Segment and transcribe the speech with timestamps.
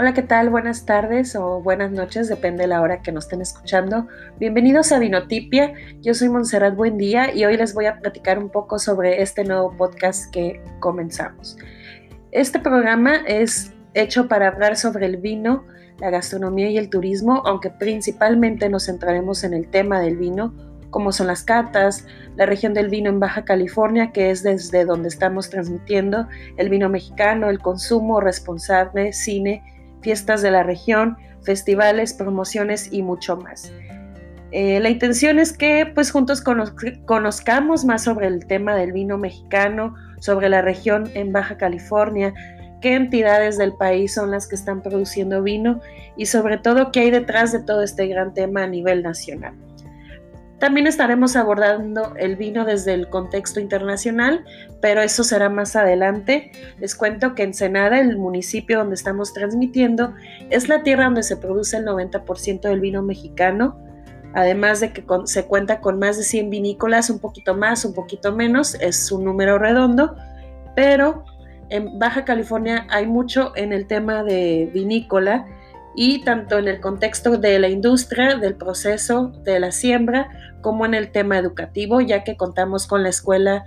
[0.00, 0.48] Hola, ¿qué tal?
[0.48, 4.06] Buenas tardes o buenas noches, depende de la hora que nos estén escuchando.
[4.38, 5.72] Bienvenidos a Vinotipia.
[6.02, 9.76] Yo soy Montserrat Buendía y hoy les voy a platicar un poco sobre este nuevo
[9.76, 11.56] podcast que comenzamos.
[12.30, 15.64] Este programa es hecho para hablar sobre el vino,
[15.98, 20.54] la gastronomía y el turismo, aunque principalmente nos centraremos en el tema del vino,
[20.90, 25.08] como son las catas, la región del vino en Baja California, que es desde donde
[25.08, 29.64] estamos transmitiendo, el vino mexicano, el consumo responsable, cine,
[30.00, 33.72] fiestas de la región, festivales, promociones y mucho más.
[34.50, 36.42] Eh, la intención es que pues juntos
[37.04, 42.32] conozcamos más sobre el tema del vino mexicano, sobre la región en Baja California,
[42.80, 45.80] qué entidades del país son las que están produciendo vino
[46.16, 49.54] y sobre todo qué hay detrás de todo este gran tema a nivel nacional.
[50.58, 54.44] También estaremos abordando el vino desde el contexto internacional,
[54.80, 56.50] pero eso será más adelante.
[56.80, 60.14] Les cuento que Ensenada, el municipio donde estamos transmitiendo,
[60.50, 63.78] es la tierra donde se produce el 90% del vino mexicano,
[64.34, 68.34] además de que se cuenta con más de 100 vinícolas, un poquito más, un poquito
[68.34, 70.16] menos, es un número redondo,
[70.74, 71.24] pero
[71.70, 75.46] en Baja California hay mucho en el tema de vinícola
[76.00, 80.94] y tanto en el contexto de la industria, del proceso de la siembra, como en
[80.94, 83.64] el tema educativo, ya que contamos con la Escuela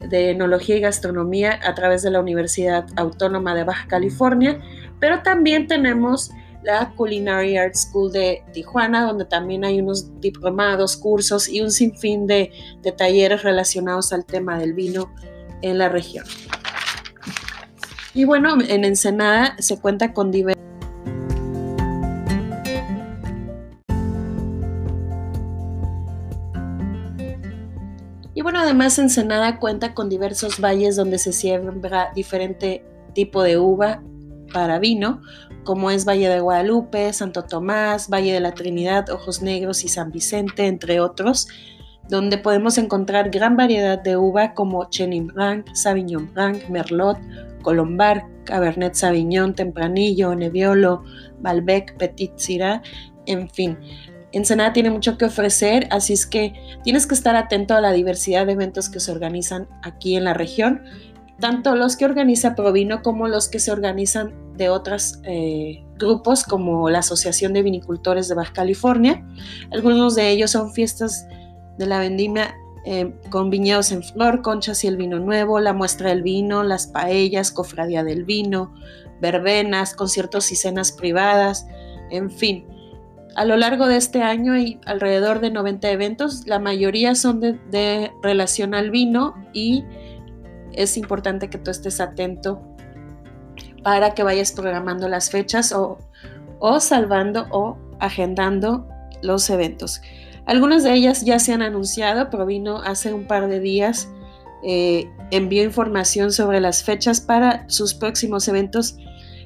[0.00, 4.60] de Enología y Gastronomía a través de la Universidad Autónoma de Baja California,
[4.98, 6.32] pero también tenemos
[6.64, 12.26] la Culinary Arts School de Tijuana, donde también hay unos diplomados, cursos y un sinfín
[12.26, 12.50] de
[12.96, 15.14] talleres relacionados al tema del vino
[15.62, 16.24] en la región.
[18.14, 20.57] Y bueno, en Ensenada se cuenta con diversos
[28.38, 34.00] Y bueno, además Ensenada cuenta con diversos valles donde se siembra diferente tipo de uva
[34.52, 35.20] para vino,
[35.64, 40.12] como es Valle de Guadalupe, Santo Tomás, Valle de la Trinidad, Ojos Negros y San
[40.12, 41.48] Vicente, entre otros,
[42.08, 47.18] donde podemos encontrar gran variedad de uva como Chenin Blanc, Sauvignon Blanc, Merlot,
[47.62, 51.02] Colombar, Cabernet Sauvignon, Tempranillo, Nebbiolo,
[51.42, 52.82] Malbec, Petit Syrah,
[53.26, 53.76] en fin.
[54.32, 56.52] Ensenada tiene mucho que ofrecer, así es que
[56.84, 60.34] tienes que estar atento a la diversidad de eventos que se organizan aquí en la
[60.34, 60.82] región,
[61.40, 66.90] tanto los que organiza Provino como los que se organizan de otros eh, grupos como
[66.90, 69.24] la Asociación de Vinicultores de Baja California.
[69.70, 71.26] Algunos de ellos son fiestas
[71.78, 76.10] de la vendimia eh, con viñedos en flor, conchas y el vino nuevo, la muestra
[76.10, 78.74] del vino, las paellas, cofradía del vino,
[79.20, 81.66] verbenas, conciertos y cenas privadas,
[82.10, 82.77] en fin
[83.34, 88.10] a lo largo de este año hay alrededor de 90 eventos, la mayoría son de,
[88.22, 89.84] relación al vino y
[90.72, 92.60] es importante que tú estés atento
[93.82, 95.98] para que vayas programando las fechas o,
[96.80, 98.88] salvando o agendando
[99.22, 100.00] los eventos.
[100.46, 104.08] Algunas de ellas ya se han anunciado, Provino hace un par de días
[104.64, 108.96] eh, envió información sobre las fechas para sus próximos eventos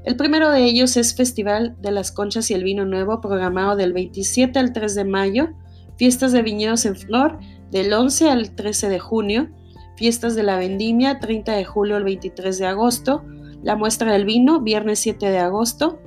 [0.04, 3.92] el primero de ellos es Festival de las Conchas y el Vino Nuevo, programado del
[3.92, 5.50] 27 al 3 de mayo,
[5.96, 7.38] fiestas de viñedos en flor
[7.70, 9.50] del 11 al 13 de junio,
[9.96, 13.24] fiestas de la vendimia 30 de julio al 23 de agosto,
[13.62, 16.00] la muestra del vino viernes 7 de agosto,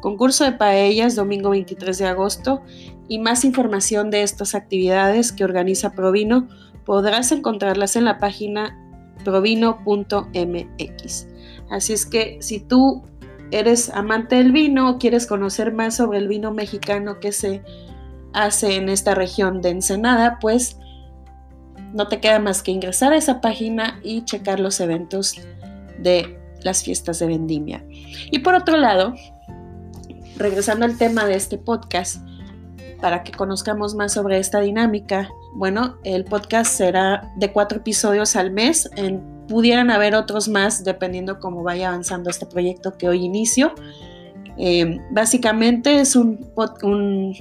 [0.00, 2.62] concurso de paellas domingo 23 de agosto.
[3.08, 6.48] Y más información de estas actividades que organiza Provino
[6.84, 8.76] podrás encontrarlas en la página
[9.24, 11.28] provino.mx.
[11.70, 13.02] Así es que si tú
[13.50, 17.62] eres amante del vino, quieres conocer más sobre el vino mexicano que se
[18.32, 20.78] hace en esta región de Ensenada, pues
[21.92, 25.36] no te queda más que ingresar a esa página y checar los eventos
[25.98, 27.84] de las fiestas de vendimia.
[28.30, 29.14] Y por otro lado,
[30.36, 32.22] regresando al tema de este podcast,
[33.00, 38.50] para que conozcamos más sobre esta dinámica, bueno, el podcast será de cuatro episodios al
[38.50, 43.74] mes en pudieran haber otros más dependiendo cómo vaya avanzando este proyecto que hoy inicio.
[44.58, 46.46] Eh, básicamente es un,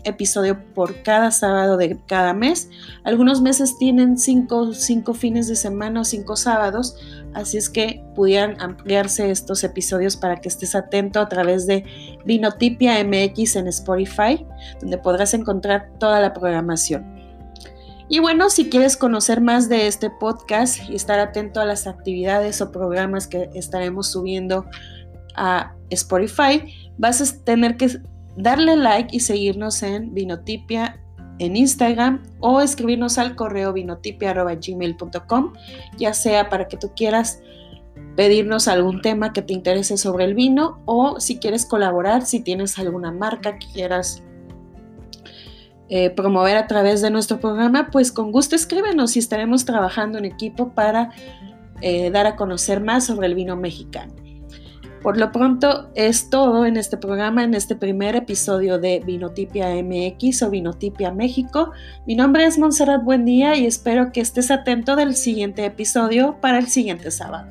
[0.04, 2.70] episodio por cada sábado de cada mes.
[3.04, 6.98] Algunos meses tienen cinco, cinco, fines de semana o cinco sábados,
[7.34, 11.86] así es que pudieran ampliarse estos episodios para que estés atento a través de
[12.26, 14.46] Vinotipia MX en Spotify,
[14.82, 17.15] donde podrás encontrar toda la programación.
[18.08, 22.62] Y bueno, si quieres conocer más de este podcast y estar atento a las actividades
[22.62, 24.66] o programas que estaremos subiendo
[25.36, 28.00] a Spotify, vas a tener que
[28.38, 31.02] darle like y seguirnos en Vinotipia
[31.40, 35.54] en Instagram o escribirnos al correo vinotipia.gmail.com,
[35.98, 37.42] ya sea para que tú quieras
[38.16, 42.78] pedirnos algún tema que te interese sobre el vino o si quieres colaborar, si tienes
[42.80, 44.24] alguna marca que quieras
[45.90, 50.26] eh, promover a través de nuestro programa, pues con gusto escríbenos y estaremos trabajando en
[50.26, 51.12] equipo para
[51.82, 54.14] eh, dar a conocer más sobre el vino mexicano.
[55.06, 60.42] Por lo pronto es todo en este programa, en este primer episodio de Vinotipia MX
[60.42, 61.72] o Vinotipia México.
[62.08, 66.66] Mi nombre es Montserrat Buendía y espero que estés atento del siguiente episodio para el
[66.70, 67.50] siguiente sábado.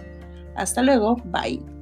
[0.57, 1.74] Hasta luego, bye.